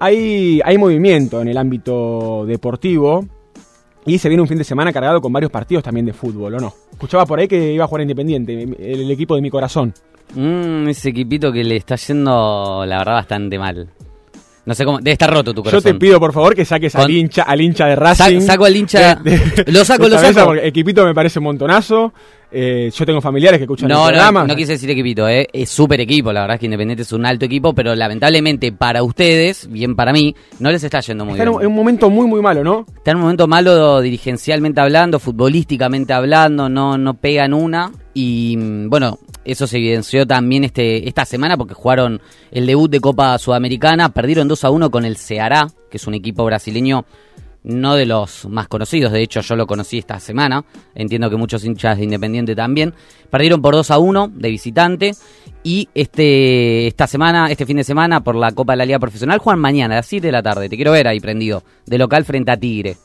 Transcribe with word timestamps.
hay, 0.00 0.60
hay 0.64 0.78
movimiento 0.78 1.40
en 1.40 1.48
el 1.48 1.56
ámbito 1.56 2.44
deportivo 2.46 3.24
y 4.06 4.18
se 4.18 4.28
viene 4.28 4.40
un 4.42 4.48
fin 4.48 4.58
de 4.58 4.64
semana 4.64 4.92
cargado 4.92 5.20
con 5.20 5.32
varios 5.32 5.50
partidos 5.50 5.84
también 5.84 6.06
de 6.06 6.12
fútbol, 6.12 6.54
¿o 6.54 6.58
no? 6.60 6.72
Escuchaba 6.92 7.26
por 7.26 7.38
ahí 7.38 7.48
que 7.48 7.72
iba 7.72 7.84
a 7.84 7.88
jugar 7.88 8.02
Independiente, 8.02 8.62
el, 8.62 8.76
el 8.78 9.10
equipo 9.10 9.34
de 9.34 9.42
mi 9.42 9.50
corazón. 9.50 9.92
Mm, 10.34 10.88
ese 10.88 11.10
equipito 11.10 11.52
que 11.52 11.64
le 11.64 11.76
está 11.76 11.96
yendo, 11.96 12.84
la 12.86 12.98
verdad, 12.98 13.14
bastante 13.14 13.58
mal. 13.58 13.88
No 14.66 14.74
sé 14.74 14.84
cómo. 14.84 14.98
Debe 14.98 15.12
estar 15.12 15.32
roto 15.32 15.54
tu 15.54 15.62
corazón. 15.62 15.80
Yo 15.80 15.92
te 15.92 15.98
pido, 15.98 16.20
por 16.20 16.32
favor, 16.34 16.54
que 16.54 16.64
saques 16.66 16.94
al 16.94 17.10
hincha, 17.10 17.42
al 17.44 17.58
hincha 17.60 17.86
de 17.86 17.96
Racing. 17.96 18.40
saco 18.42 18.66
al 18.66 18.76
hincha- 18.76 19.18
lo 19.66 19.82
saco, 19.84 20.04
de 20.04 20.10
lo 20.10 20.18
saco. 20.18 20.44
porque 20.44 20.66
Equipito 20.66 21.06
me 21.06 21.14
parece 21.14 21.38
un 21.38 21.46
montonazo. 21.46 22.12
Eh, 22.50 22.90
yo 22.94 23.04
tengo 23.04 23.20
familiares 23.20 23.58
que 23.58 23.64
escuchan 23.64 23.88
No, 23.88 23.96
el 24.08 24.14
no, 24.14 24.20
programa. 24.22 24.44
no 24.46 24.56
quise 24.56 24.72
decir 24.72 24.88
equipito, 24.90 25.28
¿eh? 25.28 25.46
es 25.52 25.68
súper 25.68 26.00
equipo, 26.00 26.32
la 26.32 26.40
verdad 26.40 26.54
es 26.54 26.60
que 26.60 26.66
Independiente 26.66 27.02
es 27.02 27.12
un 27.12 27.26
alto 27.26 27.44
equipo, 27.44 27.74
pero 27.74 27.94
lamentablemente 27.94 28.72
para 28.72 29.02
ustedes, 29.02 29.70
bien 29.70 29.94
para 29.94 30.12
mí, 30.14 30.34
no 30.58 30.70
les 30.70 30.82
está 30.82 31.00
yendo 31.00 31.24
muy 31.26 31.32
Está 31.34 31.42
en 31.44 31.48
bien. 31.50 31.56
un, 31.56 31.62
en 31.62 31.68
un 31.68 31.74
momento 31.74 32.08
muy, 32.08 32.26
muy 32.26 32.40
malo, 32.40 32.64
¿no? 32.64 32.86
Está 32.96 33.10
en 33.10 33.18
un 33.18 33.22
momento 33.24 33.46
malo 33.46 34.00
dirigencialmente 34.00 34.80
hablando, 34.80 35.18
futbolísticamente 35.18 36.12
hablando, 36.14 36.68
no, 36.70 36.96
no 36.96 37.14
pegan 37.14 37.52
una. 37.52 37.92
Y 38.14 38.56
mm, 38.58 38.88
bueno, 38.88 39.18
eso 39.44 39.66
se 39.66 39.76
evidenció 39.76 40.26
también 40.26 40.64
este, 40.64 41.06
esta 41.06 41.24
semana 41.26 41.56
porque 41.58 41.74
jugaron 41.74 42.20
el 42.50 42.66
debut 42.66 42.90
de 42.90 43.00
Copa 43.00 43.36
Sudamericana, 43.38 44.08
perdieron 44.14 44.48
2 44.48 44.64
a 44.64 44.70
1 44.70 44.90
con 44.90 45.04
el 45.04 45.16
Ceará, 45.18 45.68
que 45.90 45.98
es 45.98 46.06
un 46.06 46.14
equipo 46.14 46.44
brasileño 46.46 47.04
no 47.64 47.94
de 47.96 48.06
los 48.06 48.46
más 48.48 48.68
conocidos, 48.68 49.12
de 49.12 49.22
hecho 49.22 49.40
yo 49.40 49.56
lo 49.56 49.66
conocí 49.66 49.98
esta 49.98 50.20
semana, 50.20 50.64
entiendo 50.94 51.28
que 51.28 51.36
muchos 51.36 51.64
hinchas 51.64 51.98
de 51.98 52.04
Independiente 52.04 52.54
también, 52.54 52.94
perdieron 53.30 53.60
por 53.60 53.74
2 53.74 53.90
a 53.90 53.98
1 53.98 54.28
de 54.34 54.48
visitante 54.50 55.12
y 55.62 55.88
este 55.94 56.86
esta 56.86 57.06
semana, 57.06 57.50
este 57.50 57.66
fin 57.66 57.76
de 57.76 57.84
semana 57.84 58.22
por 58.22 58.36
la 58.36 58.52
Copa 58.52 58.72
de 58.72 58.78
la 58.78 58.86
Liga 58.86 58.98
Profesional 58.98 59.38
juegan 59.38 59.60
mañana 59.60 59.94
a 59.94 59.98
las 59.98 60.06
7 60.06 60.26
de 60.26 60.32
la 60.32 60.42
tarde, 60.42 60.68
te 60.68 60.76
quiero 60.76 60.92
ver 60.92 61.08
ahí 61.08 61.20
prendido, 61.20 61.62
de 61.86 61.98
local 61.98 62.24
frente 62.24 62.50
a 62.52 62.56
Tigre. 62.56 62.96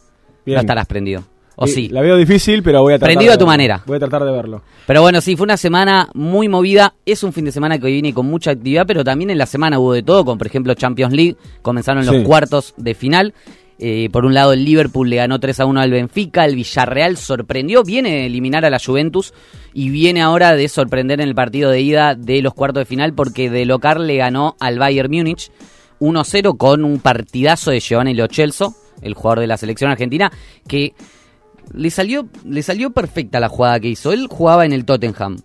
Bien. 0.46 0.56
No 0.56 0.62
estarás 0.62 0.86
prendido. 0.88 1.24
O 1.56 1.66
Eh, 1.66 1.68
sí. 1.68 1.88
La 1.90 2.02
veo 2.02 2.18
difícil, 2.18 2.64
pero 2.64 2.82
voy 2.82 2.94
a 2.94 2.98
tratar 2.98 3.10
Prendido 3.14 3.30
de 3.32 3.36
a 3.36 3.38
tu 3.38 3.46
verlo. 3.46 3.52
manera. 3.52 3.84
Voy 3.86 3.98
a 3.98 4.00
tratar 4.00 4.24
de 4.26 4.32
verlo. 4.32 4.64
Pero 4.88 5.02
bueno, 5.04 5.22
sí, 5.22 5.36
fue 5.38 5.44
una 5.46 5.56
semana 5.56 6.10
muy 6.16 6.50
movida. 6.50 6.96
Es 7.06 7.22
un 7.24 7.32
fin 7.32 7.46
de 7.46 7.52
semana 7.52 7.78
que 7.78 7.86
hoy 7.86 7.94
viene 7.94 8.12
con 8.14 8.26
mucha 8.26 8.52
actividad, 8.52 8.86
pero 8.88 9.04
también 9.04 9.30
en 9.30 9.38
la 9.38 9.46
semana 9.46 9.78
hubo 9.78 9.94
de 9.94 10.02
todo, 10.02 10.26
como 10.26 10.38
por 10.40 10.48
ejemplo 10.48 10.74
Champions 10.74 11.14
League. 11.14 11.36
Comenzaron 11.62 12.06
los 12.08 12.16
Sí. 12.16 12.24
cuartos 12.24 12.74
de 12.78 12.96
final. 12.96 13.34
Eh, 13.80 14.10
por 14.12 14.26
un 14.26 14.34
lado, 14.34 14.54
el 14.54 14.64
Liverpool 14.66 15.10
le 15.10 15.16
ganó 15.18 15.40
3 15.40 15.60
a 15.62 15.66
1 15.66 15.82
al 15.82 15.92
Benfica. 15.92 16.46
El 16.46 16.56
Villarreal 16.56 17.18
sorprendió, 17.18 17.84
viene 17.84 18.12
de 18.12 18.26
eliminar 18.28 18.64
a 18.66 18.70
la 18.70 18.80
Juventus 18.80 19.34
y 19.74 19.90
viene 19.90 20.22
ahora 20.22 20.56
de 20.56 20.68
sorprender 20.70 21.20
en 21.22 21.28
el 21.28 21.36
partido 21.36 21.70
de 21.72 21.82
ida 21.82 22.16
de 22.16 22.42
los 22.42 22.54
cuartos 22.54 22.82
de 22.82 22.86
final 22.86 23.14
porque 23.14 23.50
de 23.50 23.66
local 23.66 24.06
le 24.08 24.18
ganó 24.18 24.56
al 24.60 24.78
Bayern 24.80 25.12
Múnich 25.12 25.52
1-0 26.00 26.58
con 26.58 26.84
un 26.84 27.00
partidazo 27.00 27.72
de 27.72 27.80
Giovanni 27.80 28.14
Lo 28.14 28.28
Celso, 28.28 28.76
el 29.02 29.14
jugador 29.16 29.40
de 29.40 29.48
la 29.48 29.58
selección 29.58 29.90
argentina, 29.92 30.32
que 30.68 30.94
le 31.74 31.90
salió, 31.90 32.28
le 32.46 32.62
salió 32.62 32.92
perfecta 32.92 33.40
la 33.40 33.50
jugada 33.50 33.80
que 33.80 33.88
hizo. 33.90 34.12
Él 34.14 34.28
jugaba 34.30 34.66
en 34.66 34.74
el 34.74 34.86
Tottenham. 34.86 35.38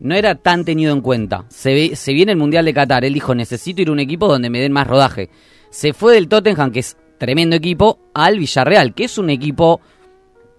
No 0.00 0.14
era 0.14 0.34
tan 0.34 0.64
tenido 0.64 0.92
en 0.92 1.00
cuenta. 1.00 1.44
Se, 1.48 1.72
ve- 1.74 1.96
se 1.96 2.12
viene 2.12 2.32
el 2.32 2.38
Mundial 2.38 2.64
de 2.64 2.74
Qatar. 2.74 3.04
Él 3.04 3.14
dijo, 3.14 3.34
necesito 3.34 3.82
ir 3.82 3.88
a 3.88 3.92
un 3.92 4.00
equipo 4.00 4.28
donde 4.28 4.50
me 4.50 4.60
den 4.60 4.72
más 4.72 4.86
rodaje. 4.86 5.30
Se 5.70 5.92
fue 5.92 6.14
del 6.14 6.28
Tottenham, 6.28 6.70
que 6.72 6.80
es 6.80 6.96
tremendo 7.18 7.56
equipo, 7.56 7.98
al 8.14 8.38
Villarreal, 8.38 8.94
que 8.94 9.04
es 9.04 9.18
un 9.18 9.30
equipo 9.30 9.80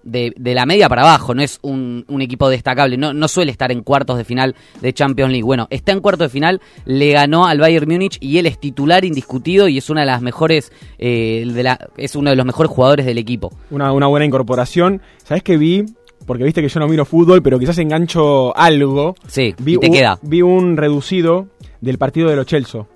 de, 0.06 0.32
de 0.36 0.54
la 0.54 0.66
media 0.66 0.88
para 0.88 1.02
abajo, 1.02 1.34
no 1.34 1.42
es 1.42 1.58
un, 1.62 2.04
un 2.08 2.22
equipo 2.22 2.48
destacable, 2.48 2.96
no, 2.96 3.12
no 3.12 3.26
suele 3.28 3.50
estar 3.50 3.72
en 3.72 3.82
cuartos 3.82 4.16
de 4.16 4.24
final 4.24 4.54
de 4.80 4.92
Champions 4.92 5.32
League. 5.32 5.44
Bueno, 5.44 5.66
está 5.70 5.92
en 5.92 6.00
cuartos 6.00 6.26
de 6.26 6.32
final, 6.32 6.60
le 6.84 7.10
ganó 7.12 7.46
al 7.46 7.58
Bayern 7.58 7.90
Múnich 7.90 8.16
y 8.20 8.38
él 8.38 8.46
es 8.46 8.58
titular 8.60 9.04
indiscutido 9.04 9.66
y 9.68 9.78
es 9.78 9.90
una 9.90 10.02
de 10.02 10.06
las 10.06 10.22
mejores, 10.22 10.72
eh, 10.98 11.44
de 11.52 11.62
la, 11.62 11.78
es 11.96 12.14
uno 12.14 12.30
de 12.30 12.36
los 12.36 12.46
mejores 12.46 12.70
jugadores 12.70 13.04
del 13.04 13.18
equipo. 13.18 13.50
Una, 13.70 13.92
una 13.92 14.06
buena 14.06 14.24
incorporación. 14.24 15.02
¿Sabes 15.24 15.42
qué 15.42 15.56
vi? 15.56 15.84
Porque 16.24 16.44
viste 16.44 16.62
que 16.62 16.68
yo 16.68 16.80
no 16.80 16.88
miro 16.88 17.04
fútbol, 17.04 17.42
pero 17.42 17.58
quizás 17.58 17.78
engancho 17.78 18.56
algo. 18.56 19.14
Sí, 19.26 19.54
Vi 19.58 19.74
y 19.74 19.78
te 19.78 19.86
un, 19.88 19.92
queda. 19.92 20.18
Vi 20.22 20.42
un 20.42 20.76
reducido 20.76 21.48
del 21.80 21.98
partido 21.98 22.30
de 22.30 22.36
los 22.36 22.46
Chelsea 22.46 22.86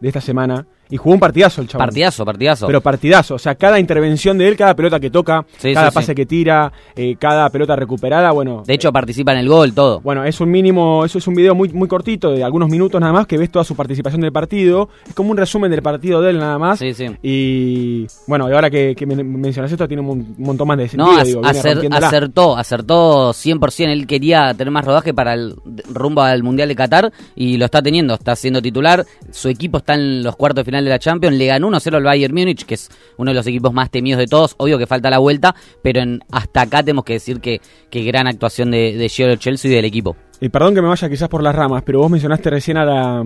de 0.00 0.08
esta 0.08 0.20
semana. 0.20 0.66
Y 0.90 0.96
jugó 0.96 1.14
un 1.14 1.20
partidazo 1.20 1.60
el 1.60 1.68
chaval. 1.68 1.88
Partidazo, 1.88 2.24
partidazo. 2.24 2.66
Pero 2.66 2.80
partidazo, 2.80 3.34
o 3.34 3.38
sea, 3.38 3.54
cada 3.56 3.80
intervención 3.80 4.38
de 4.38 4.48
él, 4.48 4.56
cada 4.56 4.74
pelota 4.74 5.00
que 5.00 5.10
toca, 5.10 5.44
Sí, 5.58 5.74
cada 5.74 5.90
sí, 5.90 5.94
pase 5.94 6.06
sí. 6.12 6.14
que 6.14 6.26
tira, 6.26 6.72
eh, 6.94 7.16
cada 7.18 7.48
pelota 7.50 7.74
recuperada, 7.76 8.30
bueno. 8.32 8.62
de 8.66 8.74
hecho, 8.74 8.92
participa 8.92 9.32
en 9.32 9.38
el 9.38 9.48
gol, 9.48 9.72
todo. 9.74 10.00
Bueno, 10.00 10.24
es 10.24 10.40
un 10.40 10.50
mínimo, 10.50 11.04
eso 11.04 11.18
es 11.18 11.26
un 11.26 11.34
video 11.34 11.54
muy, 11.54 11.70
muy 11.70 11.88
cortito, 11.88 12.30
de 12.32 12.44
algunos 12.44 12.68
minutos 12.68 13.00
nada 13.00 13.12
más, 13.12 13.26
que 13.26 13.36
ves 13.38 13.50
toda 13.50 13.64
su 13.64 13.74
participación 13.74 14.20
del 14.20 14.32
partido. 14.32 14.88
Es 15.08 15.14
como 15.14 15.30
un 15.30 15.36
resumen 15.36 15.70
del 15.70 15.82
partido 15.82 16.20
de 16.22 16.30
él 16.30 16.38
nada 16.38 16.58
más. 16.58 16.78
Sí, 16.78 16.94
sí. 16.94 17.06
Y 17.22 18.06
bueno, 18.26 18.48
y 18.48 18.52
ahora 18.52 18.70
que, 18.70 18.94
que 18.96 19.06
men- 19.06 19.40
mencionas 19.40 19.70
esto, 19.72 19.86
tiene 19.88 20.00
un, 20.02 20.06
mon- 20.06 20.18
un 20.38 20.44
montón 20.44 20.68
más 20.68 20.78
de 20.78 20.88
sentido. 20.88 21.12
No, 21.16 21.24
digo, 21.24 21.42
acer- 21.42 21.88
acertó, 21.92 22.56
acertó 22.56 23.30
100%. 23.32 23.90
Él 23.90 24.06
quería 24.06 24.54
tener 24.54 24.70
más 24.70 24.84
rodaje 24.84 25.12
para 25.14 25.34
el 25.34 25.54
rumbo 25.92 26.22
al 26.22 26.42
Mundial 26.42 26.68
de 26.68 26.76
Qatar 26.76 27.12
y 27.34 27.56
lo 27.56 27.64
está 27.64 27.82
teniendo. 27.82 28.14
Está 28.14 28.36
siendo 28.36 28.62
titular. 28.62 29.04
Su 29.30 29.48
equipo 29.48 29.78
está 29.78 29.94
en 29.94 30.22
los 30.22 30.36
cuartos 30.36 30.62
de 30.62 30.64
final 30.64 30.75
de 30.84 30.90
la 30.90 30.98
Champions. 30.98 31.36
Le 31.36 31.46
ganó 31.46 31.68
1-0 31.70 31.94
al 31.96 32.02
Bayern 32.02 32.34
Múnich, 32.34 32.64
que 32.64 32.74
es 32.74 32.88
uno 33.16 33.30
de 33.30 33.34
los 33.34 33.46
equipos 33.46 33.72
más 33.72 33.90
temidos 33.90 34.18
de 34.18 34.26
todos. 34.26 34.54
Obvio 34.58 34.78
que 34.78 34.86
falta 34.86 35.10
la 35.10 35.18
vuelta, 35.18 35.54
pero 35.82 36.00
en- 36.00 36.20
hasta 36.30 36.62
acá 36.62 36.82
tenemos 36.82 37.04
que 37.04 37.14
decir 37.14 37.40
que, 37.40 37.60
que 37.90 38.02
gran 38.04 38.26
actuación 38.26 38.70
de, 38.70 38.96
de 38.96 39.08
Gio 39.08 39.34
Chelsea 39.36 39.70
y 39.70 39.74
del 39.74 39.84
equipo. 39.84 40.16
Y 40.40 40.48
perdón 40.50 40.74
que 40.74 40.82
me 40.82 40.88
vaya 40.88 41.08
quizás 41.08 41.28
por 41.30 41.42
las 41.42 41.54
ramas, 41.54 41.82
pero 41.84 42.00
vos 42.00 42.10
mencionaste 42.10 42.50
recién 42.50 42.76
a 42.76 42.84
la, 42.84 43.24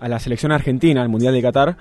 a 0.00 0.08
la 0.08 0.18
selección 0.18 0.50
argentina, 0.50 1.00
al 1.02 1.08
Mundial 1.08 1.32
de 1.32 1.42
Qatar. 1.42 1.76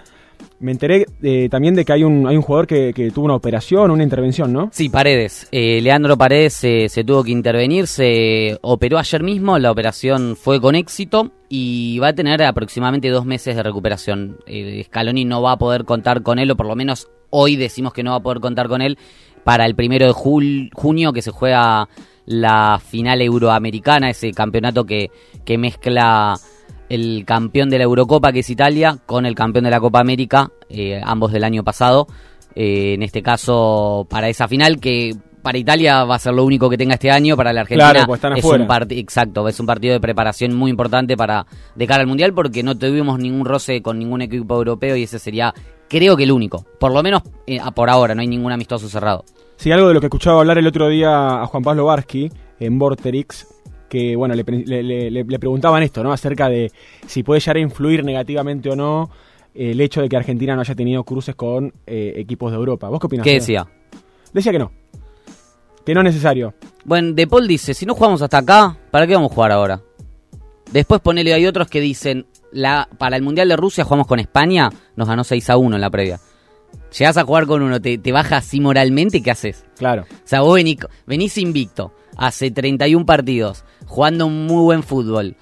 Me 0.59 0.71
enteré 0.71 1.05
eh, 1.21 1.47
también 1.49 1.75
de 1.75 1.85
que 1.85 1.93
hay 1.93 2.03
un, 2.03 2.27
hay 2.27 2.35
un 2.35 2.41
jugador 2.41 2.67
que, 2.67 3.11
tuvo 3.13 3.25
una 3.25 3.35
operación, 3.35 3.91
una 3.91 4.03
intervención, 4.03 4.51
¿no? 4.51 4.69
Sí, 4.73 4.89
Paredes. 4.89 5.47
Eh, 5.51 5.79
Leandro 5.81 6.17
Paredes 6.17 6.53
se, 6.53 7.03
tuvo 7.05 7.23
que 7.23 7.31
intervenir, 7.31 7.87
se 7.87 8.57
operó 8.61 8.97
ayer 8.97 9.23
mismo, 9.23 9.57
la 9.57 9.71
operación 9.71 10.35
fue 10.35 10.59
con 10.59 10.75
éxito 10.75 11.31
y 11.47 11.97
va 11.99 12.09
a 12.09 12.13
tener 12.13 12.43
aproximadamente 12.43 13.09
dos 13.09 13.25
meses 13.25 13.55
de 13.55 13.63
recuperación. 13.63 14.37
Scaloni 14.83 15.23
no 15.23 15.41
va 15.41 15.53
a 15.53 15.57
poder 15.57 15.85
contar 15.85 16.23
con 16.23 16.39
él, 16.39 16.51
o 16.51 16.57
por 16.57 16.67
lo 16.67 16.75
menos 16.75 17.07
hoy 17.29 17.55
decimos 17.55 17.93
que 17.93 18.03
no 18.03 18.11
va 18.11 18.17
a 18.17 18.23
poder 18.23 18.39
contar 18.39 18.67
con 18.67 18.81
él 18.81 18.97
para 19.43 19.65
el 19.65 19.75
primero 19.75 20.05
de 20.07 20.11
junio 20.11 21.13
que 21.13 21.21
se 21.21 21.31
juega 21.31 21.87
la 22.25 22.79
final 22.85 23.21
euroamericana, 23.21 24.09
ese 24.11 24.31
campeonato 24.33 24.85
que, 24.85 25.09
que 25.45 25.57
mezcla 25.57 26.35
el 26.89 27.23
campeón 27.25 27.69
de 27.69 27.77
la 27.77 27.83
Eurocopa, 27.85 28.31
que 28.31 28.39
es 28.39 28.49
Italia, 28.49 28.97
con 29.05 29.25
el 29.25 29.35
campeón 29.35 29.65
de 29.65 29.71
la 29.71 29.79
Copa 29.79 29.99
América, 29.99 30.51
eh, 30.69 30.99
ambos 31.03 31.31
del 31.31 31.43
año 31.43 31.63
pasado. 31.63 32.07
Eh, 32.55 32.93
en 32.95 33.03
este 33.03 33.21
caso, 33.21 34.07
para 34.09 34.27
esa 34.27 34.47
final, 34.47 34.79
que 34.79 35.15
para 35.41 35.57
Italia 35.57 36.03
va 36.03 36.15
a 36.15 36.19
ser 36.19 36.33
lo 36.33 36.43
único 36.43 36.69
que 36.69 36.77
tenga 36.77 36.95
este 36.95 37.11
año, 37.11 37.37
para 37.37 37.53
la 37.53 37.61
Argentina 37.61 37.91
Claro, 37.91 38.07
pues 38.07 38.17
están 38.17 38.33
es 38.33 38.43
afuera. 38.43 38.63
un 38.63 38.67
partido, 38.67 39.01
exacto, 39.01 39.47
es 39.47 39.59
un 39.59 39.65
partido 39.65 39.93
de 39.93 39.99
preparación 39.99 40.53
muy 40.55 40.69
importante 40.71 41.15
para 41.15 41.45
de 41.75 41.87
cara 41.87 42.01
al 42.01 42.07
Mundial, 42.07 42.33
porque 42.33 42.63
no 42.63 42.77
tuvimos 42.77 43.19
ningún 43.19 43.45
roce 43.45 43.81
con 43.81 43.99
ningún 43.99 44.21
equipo 44.21 44.55
europeo 44.55 44.95
y 44.95 45.03
ese 45.03 45.19
sería, 45.19 45.53
creo 45.87 46.17
que 46.17 46.23
el 46.23 46.31
único, 46.31 46.65
por 46.79 46.91
lo 46.91 47.01
menos 47.03 47.21
eh, 47.47 47.59
por 47.73 47.89
ahora, 47.89 48.15
no 48.15 48.21
hay 48.21 48.27
ningún 48.27 48.51
amistoso 48.51 48.89
cerrado. 48.89 49.23
Sí, 49.55 49.71
algo 49.71 49.87
de 49.87 49.93
lo 49.93 49.99
que 49.99 50.07
escuchaba 50.07 50.39
hablar 50.39 50.57
el 50.57 50.67
otro 50.67 50.89
día 50.89 51.41
a 51.41 51.45
Juan 51.45 51.63
Pablo 51.63 51.85
Barsky 51.85 52.31
en 52.59 52.79
Vorterix, 52.79 53.47
que 53.89 54.15
bueno, 54.15 54.35
le, 54.35 54.43
le- 54.43 54.83
le- 54.83 55.11
le- 55.11 55.23
le 55.23 55.39
preguntaban 55.39 55.83
esto, 55.83 56.03
¿no? 56.03 56.13
Acerca 56.13 56.47
de 56.49 56.71
si 57.07 57.23
puede 57.23 57.39
llegar 57.41 57.57
a 57.57 57.59
influir 57.59 58.05
negativamente 58.05 58.69
o 58.69 58.75
no 58.75 59.09
eh, 59.53 59.71
el 59.71 59.81
hecho 59.81 60.01
de 60.01 60.07
que 60.09 60.15
Argentina 60.15 60.55
no 60.55 60.61
haya 60.61 60.75
tenido 60.75 61.03
cruces 61.03 61.35
con 61.35 61.73
eh, 61.87 62.13
equipos 62.17 62.51
de 62.51 62.57
Europa. 62.57 62.87
¿Vos 62.89 62.99
qué 62.99 63.07
opinás? 63.07 63.23
¿Qué 63.23 63.33
decía? 63.33 63.67
Decía 64.31 64.51
que 64.51 64.59
no. 64.59 64.71
Que 65.85 65.93
no 65.93 66.01
es 66.01 66.05
necesario. 66.05 66.53
Bueno, 66.85 67.13
De 67.13 67.25
Paul 67.27 67.47
dice, 67.47 67.73
si 67.73 67.85
no 67.85 67.95
jugamos 67.95 68.21
hasta 68.21 68.37
acá, 68.37 68.77
¿para 68.91 69.07
qué 69.07 69.15
vamos 69.15 69.31
a 69.31 69.35
jugar 69.35 69.51
ahora? 69.51 69.81
Después 70.71 71.01
ponele, 71.01 71.33
hay 71.33 71.47
otros 71.47 71.67
que 71.67 71.81
dicen, 71.81 72.27
la, 72.51 72.87
para 72.99 73.15
el 73.15 73.23
Mundial 73.23 73.49
de 73.49 73.55
Rusia 73.55 73.83
jugamos 73.83 74.05
con 74.05 74.19
España, 74.19 74.69
nos 74.95 75.07
ganó 75.07 75.23
6 75.23 75.49
a 75.49 75.57
1 75.57 75.75
en 75.75 75.81
la 75.81 75.89
previa. 75.89 76.19
Llegás 76.97 77.17
a 77.17 77.23
jugar 77.23 77.47
con 77.47 77.63
uno, 77.63 77.81
te, 77.81 77.97
te 77.97 78.11
baja 78.11 78.37
así 78.37 78.59
moralmente, 78.61 79.23
¿qué 79.23 79.31
haces? 79.31 79.65
Claro. 79.77 80.03
O 80.03 80.27
sea, 80.27 80.41
vos 80.41 80.53
venís, 80.55 80.77
venís 81.07 81.37
invicto, 81.39 81.91
hace 82.15 82.51
31 82.51 83.03
partidos, 83.05 83.65
jugando 83.89 84.25
un 84.27 84.45
muy 84.45 84.61
buen 84.63 84.83
fútbol. 84.83 85.35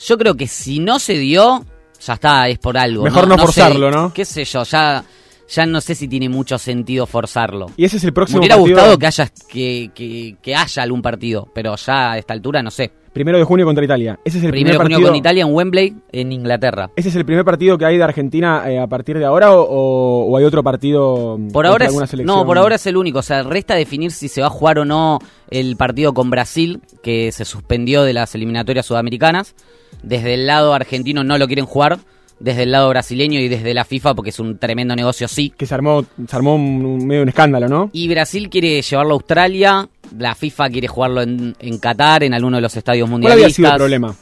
Yo 0.00 0.16
creo 0.16 0.34
que 0.34 0.46
si 0.46 0.78
no 0.78 0.98
se 0.98 1.18
dio, 1.18 1.66
ya 2.00 2.14
está, 2.14 2.48
es 2.48 2.58
por 2.58 2.78
algo. 2.78 3.02
Mejor 3.04 3.26
no 3.28 3.36
forzarlo, 3.36 3.90
¿no? 3.90 4.12
Qué 4.14 4.24
sé 4.24 4.44
yo, 4.44 4.62
ya, 4.62 5.04
ya 5.48 5.66
no 5.66 5.80
sé 5.80 5.94
si 5.96 6.06
tiene 6.08 6.28
mucho 6.28 6.56
sentido 6.56 7.04
forzarlo. 7.06 7.66
Y 7.76 7.84
ese 7.84 7.96
es 7.96 8.04
el 8.04 8.08
Me 8.10 8.12
próximo 8.12 8.38
hubiera 8.38 8.56
partido. 8.56 8.76
gustado 8.76 8.98
que 8.98 9.06
haya, 9.06 9.26
que, 9.48 9.90
que- 9.94 10.36
que 10.40 10.54
haya 10.54 10.82
algún 10.82 11.02
partido, 11.02 11.48
pero 11.52 11.74
ya 11.76 12.12
a 12.12 12.18
esta 12.18 12.32
altura 12.32 12.62
no 12.62 12.70
sé. 12.70 12.92
Primero 13.18 13.38
de 13.38 13.44
junio 13.44 13.66
contra 13.66 13.84
Italia. 13.84 14.16
Ese 14.24 14.38
es 14.38 14.44
el 14.44 14.50
Primero 14.52 14.74
de 14.74 14.78
primer 14.78 14.84
junio 14.84 14.96
partido. 14.98 15.10
con 15.10 15.16
Italia 15.16 15.42
en 15.42 15.52
Wembley, 15.52 15.96
en 16.12 16.30
Inglaterra. 16.32 16.88
¿Ese 16.94 17.08
es 17.08 17.16
el 17.16 17.24
primer 17.24 17.44
partido 17.44 17.76
que 17.76 17.84
hay 17.84 17.96
de 17.96 18.04
Argentina 18.04 18.62
eh, 18.70 18.78
a 18.78 18.86
partir 18.86 19.18
de 19.18 19.24
ahora 19.24 19.52
o, 19.52 19.62
o- 19.62 20.24
o 20.30 20.36
hay 20.36 20.44
otro 20.44 20.62
partido 20.62 21.36
Por 21.36 21.64
contra 21.64 21.70
ahora 21.70 21.86
alguna 21.86 22.04
es, 22.04 22.10
selección? 22.10 22.36
no, 22.38 22.46
por 22.46 22.58
ahora 22.58 22.76
es 22.76 22.86
el 22.86 22.96
único. 22.96 23.18
O 23.18 23.22
sea, 23.22 23.42
resta 23.42 23.74
definir 23.74 24.12
si 24.12 24.28
se 24.28 24.40
va 24.40 24.46
a 24.46 24.50
jugar 24.50 24.78
o 24.78 24.84
no 24.84 25.18
el 25.50 25.76
partido 25.76 26.14
con 26.14 26.30
Brasil, 26.30 26.80
que 27.02 27.32
se 27.32 27.44
suspendió 27.44 28.04
de 28.04 28.12
las 28.12 28.34
eliminatorias 28.36 28.86
sudamericanas. 28.86 29.54
Desde 30.02 30.34
el 30.34 30.46
lado 30.46 30.72
argentino 30.74 31.24
no 31.24 31.38
lo 31.38 31.46
quieren 31.48 31.66
jugar. 31.66 31.98
desde 32.40 32.62
el 32.62 32.70
lado 32.70 32.88
brasileño 32.90 33.40
y 33.40 33.48
desde 33.48 33.74
la 33.74 33.84
FIFA 33.84 34.14
porque 34.14 34.30
es 34.30 34.38
un 34.38 34.58
tremendo 34.58 34.94
negocio 34.94 35.26
sí. 35.26 35.52
Que 35.56 35.66
se 35.66 35.74
armó, 35.74 36.04
se 36.28 36.36
armó 36.36 36.54
un, 36.54 37.04
medio 37.04 37.22
un 37.22 37.28
escándalo, 37.28 37.66
¿no? 37.68 37.90
Y 37.92 38.06
Brasil 38.08 38.48
quiere 38.48 38.80
llevarlo 38.80 39.14
a 39.14 39.16
Australia, 39.16 39.88
la 40.16 40.34
FIFA 40.34 40.70
quiere 40.70 40.88
jugarlo 40.88 41.22
en, 41.22 41.56
en 41.58 41.78
Qatar, 41.78 42.24
en 42.24 42.34
alguno 42.34 42.56
de 42.56 42.62
los 42.62 42.76
estadios 42.76 43.08
mundialistas. 43.08 43.38
¿Cuál 43.38 43.44
había 43.44 43.54
sido 43.54 43.68
el 43.70 43.76
problema? 43.76 44.16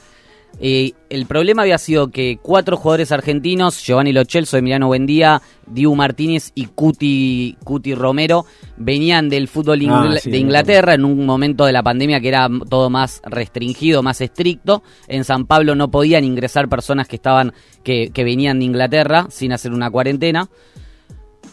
Eh, 0.59 0.93
el 1.11 1.27
problema 1.27 1.63
había 1.63 1.77
sido 1.77 2.09
que 2.09 2.39
cuatro 2.41 2.79
jugadores 2.79 3.13
argentinos, 3.13 3.83
Giovanni 3.85 4.13
Lochelso, 4.13 4.57
Emiliano 4.57 4.87
Buendía, 4.87 5.43
Diu 5.67 5.95
Martínez 5.95 6.53
y 6.55 6.67
Cuti, 6.67 7.59
Cuti 7.63 7.95
Romero, 7.95 8.47
venían 8.79 9.29
del 9.29 9.49
fútbol 9.49 9.83
ah, 9.91 10.15
de 10.25 10.39
Inglaterra 10.39 10.95
en 10.95 11.05
un 11.05 11.27
momento 11.27 11.67
de 11.67 11.73
la 11.73 11.83
pandemia 11.83 12.21
que 12.21 12.29
era 12.29 12.49
todo 12.71 12.89
más 12.89 13.21
restringido, 13.25 14.03
más 14.03 14.21
estricto. 14.23 14.83
En 15.09 15.25
San 15.25 15.45
Pablo 15.45 15.75
no 15.75 15.91
podían 15.91 16.25
ingresar 16.25 16.69
personas 16.69 17.07
que 17.07 17.17
estaban, 17.17 17.53
que, 17.85 18.11
que 18.11 18.25
venían 18.25 18.59
de 18.59 18.65
Inglaterra 18.65 19.27
sin 19.29 19.53
hacer 19.53 19.73
una 19.73 19.91
cuarentena 19.91 20.49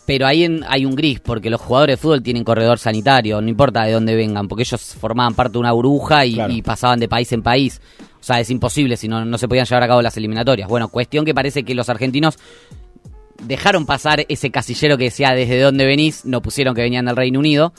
pero 0.06 0.28
ahí 0.28 0.62
hay 0.68 0.86
un 0.86 0.96
gris, 0.96 1.20
porque 1.20 1.50
los 1.50 1.62
jugadores 1.62 1.94
de 1.94 2.02
fútbol 2.02 2.22
tienen 2.22 2.44
corredor 2.44 2.78
sanitario, 2.78 3.42
no 3.42 3.50
importa 3.50 3.84
de 3.84 3.94
dónde 3.94 4.16
vengan, 4.16 4.48
porque 4.48 4.64
ellos 4.64 4.82
formaban 5.00 5.34
parte 5.34 5.54
de 5.54 5.60
una 5.60 5.72
burbuja 5.72 6.26
y, 6.26 6.62
pasaban 6.62 7.00
de 7.00 7.08
país 7.08 7.32
en 7.32 7.42
país. 7.42 7.82
O 8.20 8.24
sea, 8.24 8.40
es 8.40 8.50
imposible 8.50 8.98
si 8.98 9.08
no, 9.08 9.26
no 9.26 9.38
se 9.38 9.48
podían 9.48 9.66
llevar 9.66 9.84
a 9.84 9.88
cabo 9.88 10.02
las 10.02 10.16
eliminatorias. 10.18 10.68
Bueno, 10.68 10.88
cuestión 10.88 11.26
que 11.26 11.34
parece 11.34 11.64
que 11.64 11.76
los 11.76 11.90
argentinos 11.90 12.38
dejaron 13.44 13.86
pasar 13.86 14.26
ese 14.30 14.50
casillero 14.50 14.98
que 14.98 15.06
decía 15.06 15.34
desde 15.34 15.60
dónde 15.60 15.86
venís, 15.86 16.26
no 16.26 16.42
pusieron 16.42 16.76
que 16.76 16.82
venían 16.82 17.06
del 17.06 17.16
Reino 17.16 17.40
Unido. 17.40 17.74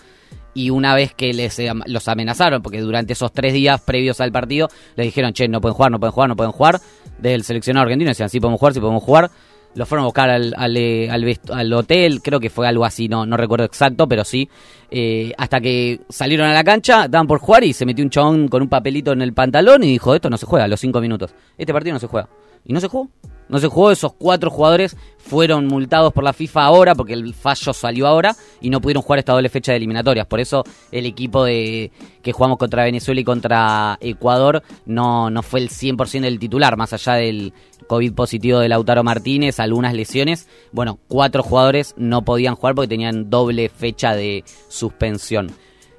Y 0.57 0.71
una 0.71 0.95
vez 0.95 1.13
que 1.15 1.33
les 1.33 1.59
eh, 1.59 1.73
los 1.87 2.07
amenazaron, 2.07 2.63
porque 2.63 2.81
durante 2.81 3.15
esos 3.15 3.33
tres 3.33 3.53
días 3.53 3.81
previos 3.81 4.21
al 4.21 4.31
partido, 4.31 4.69
les 4.95 5.07
dijeron, 5.07 5.33
che, 5.33 5.49
no 5.49 5.61
pueden 5.61 5.75
jugar, 5.75 5.91
no 5.91 5.99
pueden 5.99 6.13
jugar, 6.13 6.29
no 6.29 6.37
pueden 6.37 6.53
jugar, 6.53 6.81
desde 7.19 7.35
el 7.35 7.43
seleccionado 7.43 7.83
argentino 7.85 8.11
decían, 8.11 8.31
sí 8.31 8.39
podemos 8.39 8.61
jugar, 8.61 8.75
sí 8.75 8.81
podemos 8.81 9.03
jugar 9.03 9.31
lo 9.75 9.87
fueron 9.87 10.05
a 10.05 10.07
buscar 10.07 10.31
al, 10.31 10.55
al, 10.57 10.77
eh, 10.77 11.11
al, 11.11 11.73
hotel, 11.73 12.23
creo 12.23 12.41
que 12.41 12.51
fue 12.51 12.67
algo 12.67 12.85
así, 12.85 13.09
no, 13.09 13.27
no 13.27 13.37
recuerdo 13.37 13.65
exacto, 13.65 14.09
pero 14.09 14.25
sí. 14.25 14.49
Eh, 14.91 15.33
hasta 15.37 15.61
que 15.61 16.01
salieron 16.09 16.47
a 16.47 16.53
la 16.53 16.63
cancha, 16.63 17.09
daban 17.09 17.27
por 17.27 17.39
jugar 17.41 17.65
y 17.65 17.73
se 17.73 17.85
metió 17.85 18.05
un 18.05 18.11
chabón 18.11 18.49
con 18.49 18.63
un 18.63 18.69
papelito 18.69 19.13
en 19.13 19.23
el 19.23 19.33
pantalón 19.33 19.83
y 19.83 19.89
dijo, 19.89 20.15
esto 20.15 20.31
no 20.31 20.37
se 20.37 20.47
juega 20.47 20.65
a 20.65 20.69
los 20.69 20.81
cinco 20.81 21.01
minutos. 21.01 21.35
Este 21.59 21.73
partido 21.73 21.95
no 21.95 22.01
se 22.01 22.07
juega. 22.07 22.29
Y 22.65 22.73
no 22.73 22.81
se 22.81 22.89
jugó. 22.89 23.11
No 23.49 23.59
se 23.59 23.69
jugó, 23.69 23.91
esos 23.91 24.15
cuatro 24.15 24.51
jugadores 24.51 24.97
fueron 25.19 25.67
multados 25.67 26.13
por 26.13 26.25
la 26.25 26.33
FIFA 26.33 26.65
ahora, 26.65 26.95
porque 26.95 27.15
el 27.15 27.35
fallo 27.35 27.73
salió 27.73 28.07
ahora, 28.07 28.37
y 28.61 28.71
no 28.71 28.81
pudieron 28.81 29.03
jugar 29.03 29.19
esta 29.19 29.33
doble 29.33 29.49
fecha 29.49 29.73
de 29.73 29.77
eliminatorias. 29.77 30.27
Por 30.27 30.41
eso 30.41 30.65
el 30.93 31.07
equipo 31.07 31.45
de 31.45 31.93
que 32.23 32.33
jugamos 32.33 32.59
contra 32.59 32.85
Venezuela 32.85 33.21
y 33.21 33.25
contra 33.25 33.99
Ecuador 34.01 34.63
no, 34.87 35.31
no 35.31 35.43
fue 35.43 35.61
el 35.61 35.71
100% 35.71 36.21
del 36.21 36.39
titular, 36.39 36.77
más 36.77 36.93
allá 36.93 37.15
del 37.15 37.53
COVID 37.87 38.13
positivo 38.15 38.59
de 38.59 38.69
Lautaro 38.69 39.05
Martínez, 39.05 39.61
algunas 39.61 39.95
lesiones. 39.95 40.49
Bueno, 40.73 40.99
cuatro 41.09 41.43
jugadores 41.43 41.95
no 41.97 42.25
podían 42.25 42.57
jugar 42.57 42.75
porque 42.75 42.89
tenían 42.89 43.31
doble 43.31 43.69
fecha 43.69 44.15
de 44.15 44.45
suspensión. 44.69 45.53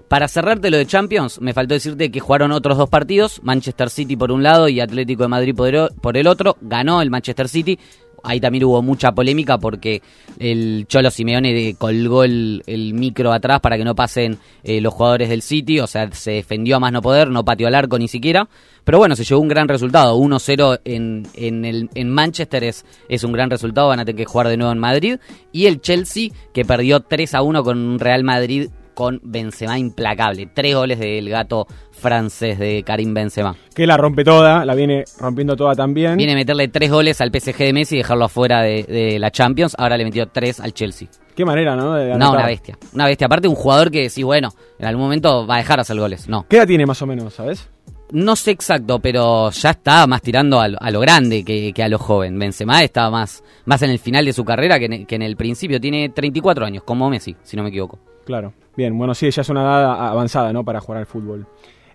Para 0.07 0.28
cerrarte 0.28 0.69
lo 0.69 0.78
de 0.78 0.86
Champions, 0.86 1.42
me 1.42 1.54
faltó 1.54 1.74
decirte 1.74 2.12
que 2.12 2.19
jugaron 2.19 2.52
otros 2.52 2.78
dos 2.78 2.90
partidos, 2.90 3.42
Manchester 3.42 3.90
City 3.90 4.16
por 4.16 4.31
un 4.31 4.44
lado 4.44 4.69
y 4.69 4.80
Atlético 4.80 5.24
de 5.24 5.30
Madrid 5.30 5.56
por 5.56 6.18
el 6.18 6.28
otro. 6.28 6.57
Ganó 6.62 7.02
el 7.02 7.10
Manchester 7.10 7.50
City. 7.50 7.80
Ahí 8.24 8.40
también 8.40 8.63
hubo 8.63 8.81
mucha 8.81 9.12
polémica 9.12 9.60
porque 9.60 10.02
el 10.40 10.86
Cholo 10.88 11.12
Simeone 11.12 11.75
colgó 11.78 12.24
el, 12.24 12.63
micro 12.94 13.31
atrás 13.31 13.60
para 13.60 13.78
que 13.78 13.84
no 13.84 13.94
pasen 13.94 14.40
eh, 14.63 14.81
los 14.81 14.94
jugadores 14.94 15.30
del 15.30 15.44
City, 15.44 15.80
o 15.80 15.86
sea, 15.86 16.12
se 16.12 16.31
defendió 16.31 16.78
a 16.78 16.80
más 16.80 16.92
no 16.92 17.04
poder, 17.04 17.30
no 17.30 17.46
pateó 17.46 17.68
al 17.68 17.75
arco 17.75 18.00
ni 18.00 18.08
siquiera. 18.08 18.48
Pero 18.84 19.00
bueno, 19.00 19.16
se 19.16 19.24
llevó 19.24 19.42
un 19.42 19.48
gran 19.48 19.68
resultado. 19.68 20.18
1-0 20.18 20.81
en, 20.86 21.28
en, 21.36 21.90
en 21.94 22.10
Manchester 22.10 22.63
es, 22.63 22.86
es 23.10 23.24
un 23.24 23.31
gran 23.31 23.50
resultado, 23.50 23.88
van 23.88 24.00
a 24.00 24.06
tener 24.06 24.18
que 24.18 24.25
jugar 24.25 24.48
de 24.48 24.58
nuevo 24.58 24.72
en 24.72 24.80
Madrid. 24.80 25.18
Y 25.51 25.66
el 25.66 25.81
Chelsea, 25.81 26.30
que 26.54 26.66
perdió 26.66 27.00
3-1 27.01 27.63
con 27.63 27.78
un 27.78 28.00
Real 28.00 28.24
Madrid 28.24 28.69
con 28.96 29.20
Benzema 29.24 29.78
implacable. 29.78 30.50
Tres 30.52 30.74
goles 30.74 30.98
del 30.98 31.30
gato 31.30 31.68
francés 31.92 32.58
de 32.58 32.84
Karim 32.84 33.14
Benzema. 33.14 33.56
Que 33.74 33.86
la 33.86 33.98
rompe 33.98 34.24
toda, 34.24 34.66
la 34.66 34.74
viene 34.74 35.04
rompiendo 35.20 35.56
toda 35.56 35.76
también. 35.76 36.18
Viene 36.18 36.34
a 36.34 36.36
meterle 36.36 36.68
tres 36.68 36.90
goles 36.90 37.22
al 37.22 37.30
PSG 37.30 37.58
de 37.58 37.74
Messi 37.74 37.96
y 37.96 37.98
dejarlo 38.00 38.26
afuera 38.26 38.62
de, 38.62 39.18
la 39.20 39.30
Champions. 39.30 39.76
Ahora 39.78 39.98
le 39.98 40.06
metió 40.06 40.28
tres 40.28 40.60
al 40.60 40.74
Chelsea. 40.74 41.08
Qué 41.36 41.46
manera, 41.46 41.76
¿no? 41.76 41.98
no, 42.18 42.32
una 42.32 42.46
bestia. 42.46 42.78
Una 42.94 43.06
bestia. 43.06 43.28
Aparte, 43.28 43.48
un 43.48 43.56
jugador 43.56 43.92
que 43.92 44.10
sí, 44.10 44.24
bueno, 44.24 44.50
en 44.80 44.86
algún 44.86 45.04
momento 45.04 45.46
va 45.46 45.56
a 45.56 45.58
dejar 45.58 45.80
hacer 45.80 46.00
goles. 46.00 46.30
No. 46.30 46.46
¿Qué 46.48 46.58
edad 46.58 46.68
tiene 46.68 46.86
más 46.86 47.02
o 47.02 47.06
menos, 47.06 47.34
sabes? 47.34 47.70
No 48.12 48.36
sé 48.36 48.52
exacto, 48.52 49.00
pero 49.00 49.50
ya 49.50 49.72
está 49.72 50.06
más 50.06 50.22
tirando 50.22 50.62
a 50.62 50.68
lo, 50.68 51.00
grande 51.00 51.44
que, 51.44 51.74
a 51.84 51.90
lo 51.90 51.98
joven. 51.98 52.38
Benzema 52.38 52.84
estaba 52.84 53.10
más, 53.10 53.44
más 53.66 53.82
en 53.82 53.90
el 53.90 54.00
final 54.00 54.26
de 54.26 54.34
su 54.34 54.46
carrera 54.46 54.78
que 54.78 54.86
en, 54.86 55.06
que 55.06 55.16
en 55.16 55.24
el 55.24 55.36
principio. 55.36 55.82
Tiene 55.82 56.10
34 56.10 56.66
años, 56.66 56.84
como 56.84 57.10
Messi, 57.10 57.36
si 57.42 57.58
no 57.58 57.64
me 57.64 57.70
equivoco. 57.70 58.00
Claro. 58.26 58.54
Bien, 58.75 58.98
bueno, 58.98 59.16
sí, 59.16 59.30
ya 59.31 59.42
es 59.42 59.50
una 59.50 59.62
edad 59.62 60.10
avanzada, 60.10 60.51
¿no? 60.51 60.63
Para 60.63 60.81
jugar 60.81 61.00
al 61.00 61.06
fútbol. 61.06 61.48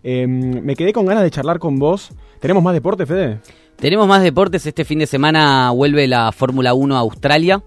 Em, 0.02 0.62
me 0.62 0.74
quedé 0.74 0.92
con 0.92 1.06
ganas 1.06 1.22
de 1.22 1.30
charlar 1.30 1.58
con 1.58 1.78
vos. 1.78 2.10
¿Tenemos 2.40 2.62
más 2.62 2.72
deportes, 2.72 3.06
Fede? 3.06 3.40
Tenemos 3.76 4.06
más 4.06 4.22
deportes. 4.22 4.64
Este 4.66 4.84
fin 4.84 4.98
de 4.98 5.06
semana 5.06 5.70
vuelve 5.72 6.06
la 6.06 6.32
Fórmula 6.32 6.74
1 6.74 6.96
a 6.96 7.00
Australia. 7.00 7.62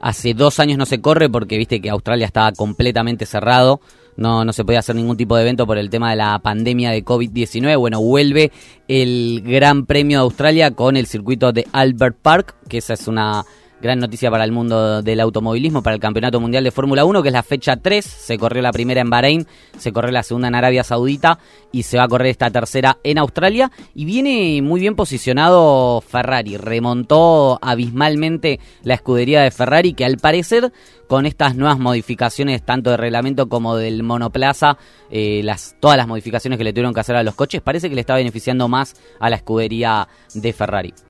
Hace 0.00 0.32
dos 0.32 0.60
años 0.60 0.78
no 0.78 0.86
se 0.86 1.00
corre 1.00 1.28
porque 1.28 1.58
viste 1.58 1.80
que 1.80 1.90
Australia 1.90 2.26
estaba 2.26 2.52
completamente 2.52 3.26
cerrado. 3.26 3.80
No, 4.16 4.44
no 4.44 4.52
se 4.52 4.64
podía 4.64 4.80
hacer 4.80 4.96
ningún 4.96 5.16
tipo 5.16 5.36
de 5.36 5.42
evento 5.42 5.66
por 5.66 5.78
el 5.78 5.90
tema 5.90 6.10
de 6.10 6.16
la 6.16 6.38
pandemia 6.40 6.90
de 6.90 7.04
COVID-19. 7.04 7.78
Bueno, 7.78 8.00
vuelve 8.00 8.50
el 8.88 9.42
Gran 9.44 9.86
Premio 9.86 10.18
de 10.18 10.22
Australia 10.24 10.72
con 10.72 10.96
el 10.96 11.06
circuito 11.06 11.52
de 11.52 11.66
Albert 11.72 12.16
Park, 12.20 12.54
que 12.68 12.78
esa 12.78 12.94
es 12.94 13.06
una 13.06 13.44
Gran 13.80 14.00
noticia 14.00 14.28
para 14.28 14.42
el 14.42 14.50
mundo 14.50 15.02
del 15.02 15.20
automovilismo, 15.20 15.84
para 15.84 15.94
el 15.94 16.00
Campeonato 16.00 16.40
Mundial 16.40 16.64
de 16.64 16.72
Fórmula 16.72 17.04
1, 17.04 17.22
que 17.22 17.28
es 17.28 17.32
la 17.32 17.44
fecha 17.44 17.76
3. 17.76 18.04
Se 18.04 18.36
corrió 18.36 18.60
la 18.60 18.72
primera 18.72 19.00
en 19.00 19.08
Bahrein, 19.08 19.46
se 19.78 19.92
corrió 19.92 20.10
la 20.10 20.24
segunda 20.24 20.48
en 20.48 20.56
Arabia 20.56 20.82
Saudita 20.82 21.38
y 21.70 21.84
se 21.84 21.96
va 21.96 22.04
a 22.04 22.08
correr 22.08 22.26
esta 22.26 22.50
tercera 22.50 22.98
en 23.04 23.18
Australia. 23.18 23.70
Y 23.94 24.04
viene 24.04 24.60
muy 24.62 24.80
bien 24.80 24.96
posicionado 24.96 26.00
Ferrari. 26.00 26.56
Remontó 26.56 27.60
abismalmente 27.62 28.58
la 28.82 28.94
escudería 28.94 29.42
de 29.42 29.52
Ferrari, 29.52 29.92
que 29.92 30.04
al 30.04 30.16
parecer 30.16 30.72
con 31.06 31.24
estas 31.24 31.54
nuevas 31.54 31.78
modificaciones, 31.78 32.64
tanto 32.64 32.90
de 32.90 32.96
reglamento 32.96 33.48
como 33.48 33.76
del 33.76 34.02
monoplaza, 34.02 34.76
eh, 35.08 35.40
las, 35.44 35.76
todas 35.78 35.96
las 35.96 36.08
modificaciones 36.08 36.58
que 36.58 36.64
le 36.64 36.72
tuvieron 36.72 36.94
que 36.94 37.00
hacer 37.00 37.14
a 37.14 37.22
los 37.22 37.36
coches, 37.36 37.62
parece 37.62 37.88
que 37.88 37.94
le 37.94 38.00
está 38.00 38.16
beneficiando 38.16 38.66
más 38.66 38.96
a 39.20 39.30
la 39.30 39.36
escudería 39.36 40.08
de 40.34 40.52
Ferrari. 40.52 40.94